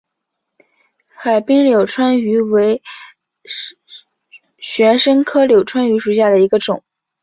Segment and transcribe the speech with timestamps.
[1.13, 2.81] 海滨柳穿鱼为
[4.57, 6.83] 玄参科柳穿鱼属下的一个种。